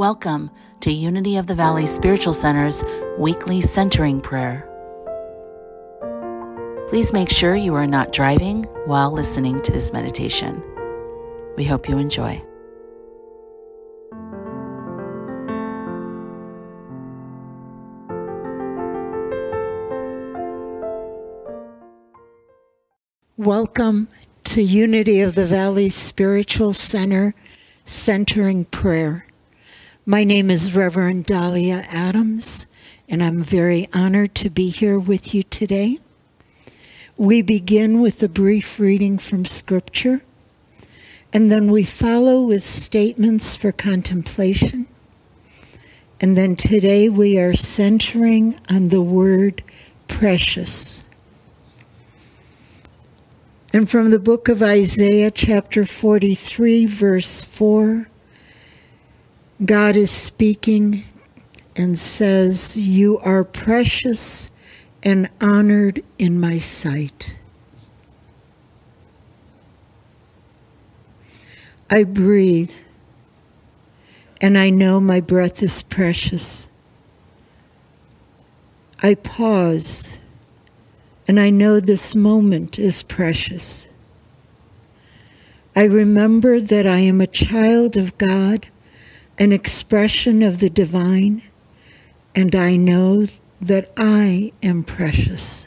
Welcome 0.00 0.50
to 0.80 0.90
Unity 0.90 1.36
of 1.36 1.46
the 1.46 1.54
Valley 1.54 1.86
Spiritual 1.86 2.32
Center's 2.32 2.82
weekly 3.18 3.60
centering 3.60 4.22
prayer. 4.22 4.66
Please 6.88 7.12
make 7.12 7.28
sure 7.28 7.54
you 7.54 7.74
are 7.74 7.86
not 7.86 8.10
driving 8.10 8.64
while 8.86 9.12
listening 9.12 9.60
to 9.60 9.70
this 9.70 9.92
meditation. 9.92 10.62
We 11.58 11.64
hope 11.64 11.86
you 11.86 11.98
enjoy. 11.98 12.42
Welcome 23.36 24.08
to 24.44 24.62
Unity 24.62 25.20
of 25.20 25.34
the 25.34 25.44
Valley 25.44 25.90
Spiritual 25.90 26.72
Center 26.72 27.34
Centering 27.84 28.64
Prayer. 28.64 29.26
My 30.10 30.24
name 30.24 30.50
is 30.50 30.74
Reverend 30.74 31.26
Dahlia 31.26 31.84
Adams, 31.88 32.66
and 33.08 33.22
I'm 33.22 33.44
very 33.44 33.86
honored 33.92 34.34
to 34.34 34.50
be 34.50 34.68
here 34.68 34.98
with 34.98 35.32
you 35.32 35.44
today. 35.44 36.00
We 37.16 37.42
begin 37.42 38.00
with 38.00 38.20
a 38.20 38.28
brief 38.28 38.80
reading 38.80 39.18
from 39.18 39.44
Scripture, 39.44 40.22
and 41.32 41.52
then 41.52 41.70
we 41.70 41.84
follow 41.84 42.42
with 42.42 42.64
statements 42.64 43.54
for 43.54 43.70
contemplation. 43.70 44.88
And 46.20 46.36
then 46.36 46.56
today 46.56 47.08
we 47.08 47.38
are 47.38 47.54
centering 47.54 48.58
on 48.68 48.88
the 48.88 49.02
word 49.02 49.62
precious. 50.08 51.04
And 53.72 53.88
from 53.88 54.10
the 54.10 54.18
book 54.18 54.48
of 54.48 54.60
Isaiah, 54.60 55.30
chapter 55.30 55.86
43, 55.86 56.86
verse 56.86 57.44
4, 57.44 58.09
God 59.64 59.96
is 59.96 60.10
speaking 60.10 61.04
and 61.76 61.98
says, 61.98 62.76
You 62.76 63.18
are 63.18 63.44
precious 63.44 64.50
and 65.02 65.28
honored 65.40 66.02
in 66.18 66.40
my 66.40 66.58
sight. 66.58 67.36
I 71.90 72.04
breathe, 72.04 72.72
and 74.40 74.56
I 74.56 74.70
know 74.70 75.00
my 75.00 75.20
breath 75.20 75.62
is 75.62 75.82
precious. 75.82 76.68
I 79.02 79.14
pause 79.14 80.20
and 81.30 81.38
I 81.38 81.48
know 81.48 81.78
this 81.78 82.12
moment 82.12 82.76
is 82.76 83.04
precious. 83.04 83.86
I 85.76 85.84
remember 85.84 86.58
that 86.58 86.88
I 86.88 86.98
am 86.98 87.20
a 87.20 87.28
child 87.28 87.96
of 87.96 88.18
God, 88.18 88.66
an 89.40 89.52
expression 89.52 90.42
of 90.42 90.60
the 90.60 90.68
divine, 90.68 91.42
and 92.34 92.54
I 92.54 92.76
know 92.76 93.26
that 93.58 93.90
I 93.96 94.52
am 94.62 94.84
precious. 94.84 95.66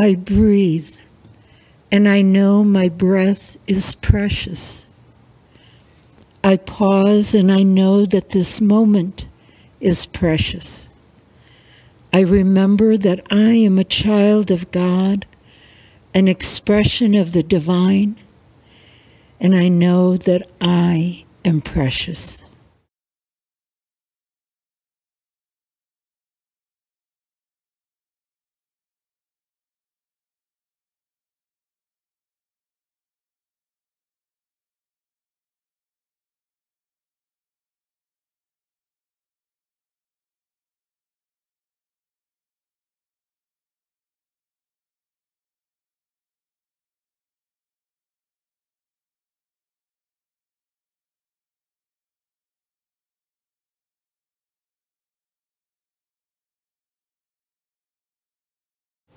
I 0.00 0.14
breathe, 0.14 0.94
and 1.90 2.08
I 2.08 2.22
know 2.22 2.64
my 2.64 2.88
breath 2.88 3.58
is 3.66 3.94
precious. 3.96 4.86
I 6.42 6.56
pause, 6.56 7.34
and 7.34 7.52
I 7.52 7.62
know 7.62 8.06
that 8.06 8.30
this 8.30 8.60
moment 8.60 9.26
is 9.80 10.06
precious. 10.06 10.88
I 12.12 12.20
remember 12.20 12.96
that 12.96 13.20
I 13.30 13.50
am 13.52 13.78
a 13.78 13.84
child 13.84 14.50
of 14.50 14.70
God, 14.70 15.26
an 16.14 16.26
expression 16.26 17.14
of 17.14 17.32
the 17.32 17.42
divine, 17.42 18.16
and 19.40 19.54
I 19.54 19.68
know 19.68 20.16
that 20.16 20.48
I 20.60 21.24
am 21.44 21.60
precious. 21.60 22.44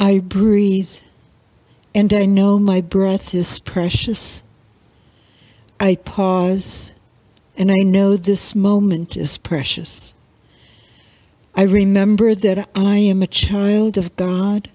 I 0.00 0.20
breathe, 0.20 0.90
and 1.94 2.12
I 2.12 2.24
know 2.24 2.58
my 2.58 2.80
breath 2.80 3.34
is 3.34 3.58
precious. 3.58 4.44
I 5.80 5.96
pause, 5.96 6.92
and 7.56 7.70
I 7.70 7.84
know 7.84 8.16
this 8.16 8.54
moment 8.54 9.16
is 9.16 9.38
precious. 9.38 10.14
I 11.56 11.62
remember 11.62 12.36
that 12.36 12.68
I 12.76 12.96
am 12.98 13.22
a 13.22 13.26
child 13.26 13.98
of 13.98 14.14
God, 14.14 14.70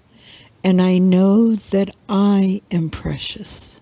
and 0.62 0.82
I 0.82 0.98
know 0.98 1.54
that 1.54 1.94
I 2.08 2.60
am 2.70 2.90
precious. 2.90 3.80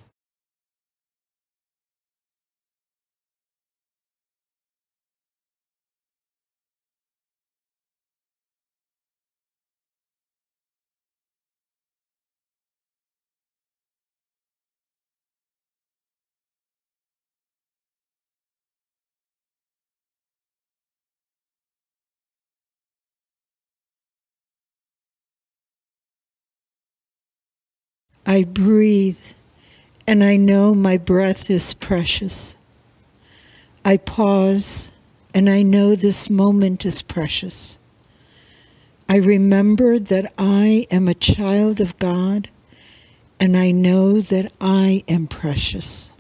I 28.33 28.45
breathe, 28.45 29.19
and 30.07 30.25
I 30.25 30.37
know 30.37 30.75
my 30.75 30.97
breath 30.97 31.51
is 31.51 31.75
precious. 31.75 32.57
I 33.85 33.99
pause, 33.99 34.91
and 35.35 35.51
I 35.51 35.61
know 35.61 35.95
this 35.95 36.31
moment 36.31 36.87
is 36.87 37.03
precious. 37.03 37.77
I 39.07 39.17
remember 39.17 39.99
that 39.99 40.33
I 40.39 40.87
am 40.91 41.09
a 41.09 41.15
child 41.15 41.79
of 41.83 41.99
God, 41.99 42.49
and 43.39 43.55
I 43.55 43.71
know 43.71 44.23
that 44.23 44.51
I 44.63 45.05
am 45.09 45.27
precious. 45.27 46.12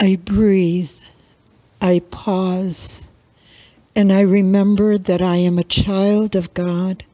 I 0.00 0.16
breathe, 0.24 0.92
I 1.80 2.00
pause, 2.10 3.02
And 3.96 4.12
I 4.12 4.22
remember 4.22 4.98
that 4.98 5.22
I 5.22 5.36
am 5.36 5.58
a 5.58 5.64
child 5.64 6.36
of 6.36 6.54
God, 6.54 7.04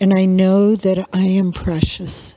and 0.00 0.14
I 0.18 0.26
know 0.26 0.76
that 0.76 1.08
I 1.12 1.22
am 1.22 1.52
precious. 1.52 2.34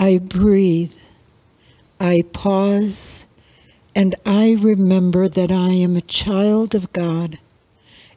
I 0.00 0.16
breathe, 0.16 0.94
I 2.00 2.24
pause, 2.32 3.26
and 3.94 4.14
I 4.24 4.56
remember 4.58 5.28
that 5.28 5.52
I 5.52 5.68
am 5.72 5.94
a 5.94 6.00
child 6.00 6.74
of 6.74 6.90
God, 6.94 7.38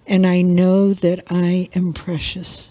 and 0.08 0.26
I 0.26 0.44
know 0.44 0.94
that 0.94 1.26
I 1.30 1.68
am 1.76 1.92
precious. 1.92 2.70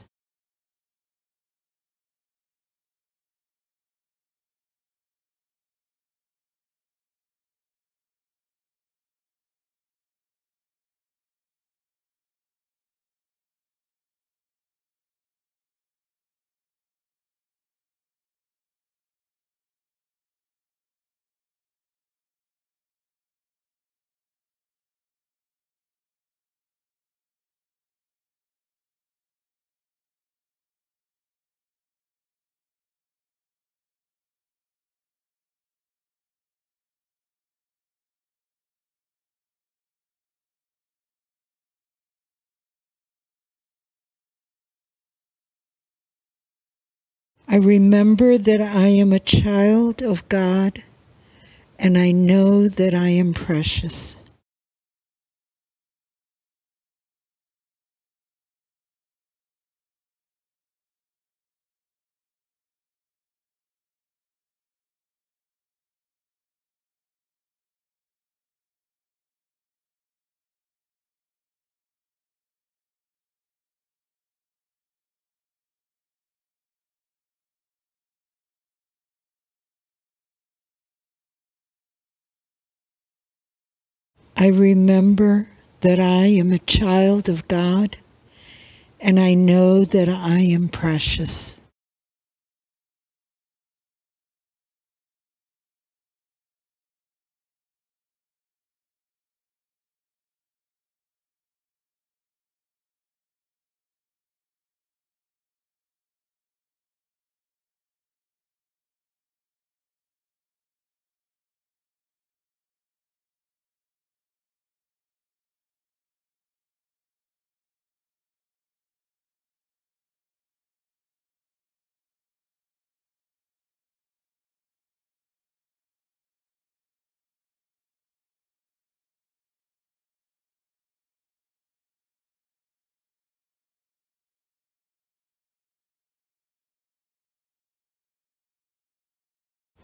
I 47.53 47.57
remember 47.57 48.39
that 48.39 48.63
I 48.63 48.87
am 48.87 49.13
a 49.13 49.21
child 49.21 50.01
of 50.01 50.27
God, 50.31 50.83
and 51.79 51.99
I 51.99 52.11
know 52.11 52.67
that 52.67 52.95
I 52.95 53.09
am 53.09 53.35
precious. 53.35 54.17
I 84.43 84.49
remember 84.49 85.47
that 85.83 86.01
I 86.01 86.27
am 86.27 86.51
a 86.51 86.59
child 86.59 87.29
of 87.29 87.47
God, 87.47 87.97
and 88.99 89.21
I 89.21 89.35
know 89.35 89.85
that 89.85 90.09
I 90.09 90.41
am 90.41 90.69
precious. 90.69 91.61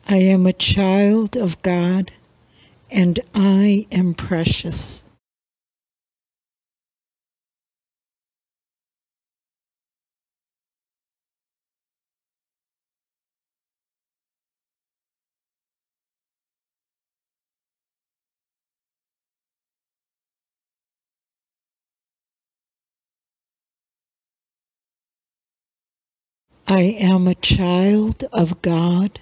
I 0.08 0.18
am 0.18 0.46
a 0.46 0.54
child 0.54 1.36
of 1.36 1.62
God, 1.62 2.12
and 2.90 3.20
I 3.34 3.86
am 3.92 4.14
precious. 4.14 5.04
I 26.68 26.82
am 27.00 27.28
a 27.28 27.34
child 27.36 28.24
of 28.32 28.62
God, 28.62 29.20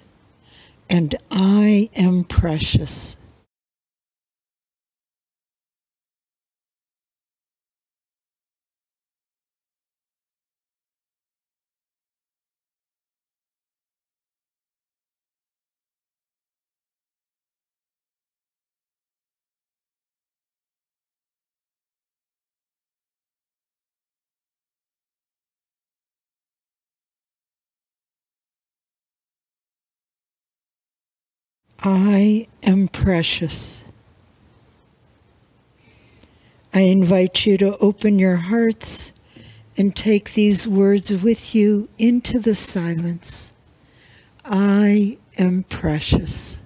and 0.89 1.15
I 1.31 1.89
am 1.95 2.23
precious. 2.23 3.17
I 31.83 32.47
am 32.63 32.87
precious. 32.87 33.83
I 36.73 36.81
invite 36.81 37.45
you 37.45 37.57
to 37.59 37.77
open 37.77 38.19
your 38.19 38.35
hearts 38.35 39.13
and 39.77 39.95
take 39.95 40.33
these 40.33 40.67
words 40.67 41.11
with 41.23 41.53
you 41.53 41.85
into 41.97 42.39
the 42.39 42.55
silence. 42.55 43.53
I 44.43 45.17
am 45.37 45.63
precious. 45.63 46.59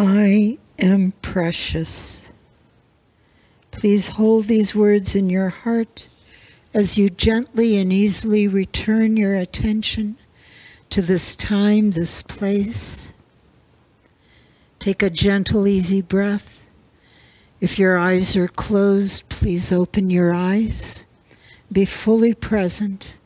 I 0.00 0.58
am 0.78 1.10
precious. 1.22 2.32
Please 3.72 4.10
hold 4.10 4.44
these 4.44 4.72
words 4.72 5.16
in 5.16 5.28
your 5.28 5.48
heart 5.48 6.06
as 6.72 6.96
you 6.96 7.10
gently 7.10 7.76
and 7.78 7.92
easily 7.92 8.46
return 8.46 9.16
your 9.16 9.34
attention 9.34 10.16
to 10.90 11.02
this 11.02 11.34
time, 11.34 11.90
this 11.90 12.22
place. 12.22 13.12
Take 14.78 15.02
a 15.02 15.10
gentle, 15.10 15.66
easy 15.66 16.00
breath. 16.00 16.64
If 17.60 17.76
your 17.76 17.98
eyes 17.98 18.36
are 18.36 18.46
closed, 18.46 19.28
please 19.28 19.72
open 19.72 20.10
your 20.10 20.32
eyes. 20.32 21.06
Be 21.72 21.84
fully 21.84 22.34
present, 22.34 23.16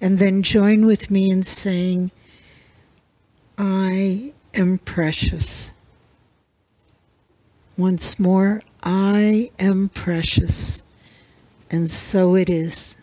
and 0.00 0.18
then 0.18 0.42
join 0.42 0.86
with 0.86 1.10
me 1.10 1.30
in 1.30 1.42
saying, 1.42 2.12
I 3.58 4.32
am 4.54 4.78
precious. 4.78 5.74
Once 7.76 8.20
more, 8.20 8.62
I 8.82 9.50
am 9.58 9.88
precious. 9.88 10.82
And 11.70 11.90
so 11.90 12.36
it 12.36 12.48
is. 12.48 12.96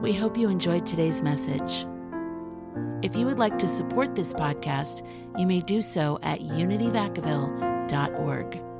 We 0.00 0.12
hope 0.12 0.36
you 0.36 0.48
enjoyed 0.48 0.84
today's 0.84 1.22
message. 1.22 1.86
If 3.02 3.16
you 3.16 3.24
would 3.26 3.38
like 3.38 3.56
to 3.58 3.68
support 3.68 4.16
this 4.16 4.34
podcast, 4.34 5.06
you 5.38 5.46
may 5.46 5.60
do 5.60 5.80
so 5.80 6.18
at 6.22 6.40
unityvacaville.org. 6.40 8.71